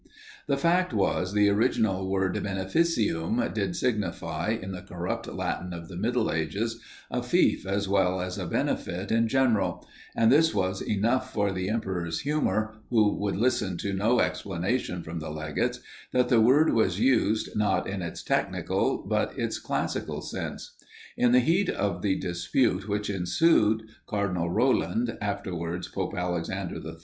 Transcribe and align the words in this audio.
The 0.47 0.57
fact 0.57 0.93
was, 0.93 1.31
the 1.33 1.49
original 1.49 2.09
word 2.09 2.33
beneficium 2.33 3.53
did 3.53 3.75
signify, 3.75 4.47
in 4.49 4.71
the 4.71 4.81
corrupt 4.81 5.27
Latin 5.27 5.73
of 5.73 5.89
the 5.89 5.95
middle 5.95 6.31
ages, 6.31 6.79
a 7.11 7.19
feoff 7.19 7.67
as 7.67 7.87
well 7.87 8.19
as 8.19 8.39
a 8.39 8.47
benefit 8.47 9.11
in 9.11 9.27
general; 9.27 9.87
and 10.15 10.31
this 10.31 10.55
was 10.55 10.81
enough 10.81 11.31
for 11.31 11.51
the 11.51 11.69
emperor's 11.69 12.21
humour, 12.21 12.73
who 12.89 13.13
would 13.19 13.35
listen 13.35 13.77
to 13.77 13.93
no 13.93 14.19
explanation 14.19 15.03
from 15.03 15.19
the 15.19 15.29
legates, 15.29 15.81
that 16.13 16.29
the 16.29 16.41
word 16.41 16.73
was 16.73 16.99
used, 16.99 17.55
not 17.55 17.87
in 17.87 18.01
its 18.01 18.23
technical, 18.23 19.05
but 19.07 19.37
its 19.37 19.59
classical 19.59 20.21
sense. 20.23 20.71
In 21.15 21.31
the 21.31 21.41
heat 21.41 21.69
of 21.69 22.01
the 22.01 22.17
dispute 22.17 22.87
which 22.89 23.07
ensued, 23.11 23.83
Cardinal 24.07 24.49
Roland, 24.49 25.15
afterwards 25.21 25.87
Pope 25.87 26.15
Alexander 26.17 26.77
III. 26.77 26.95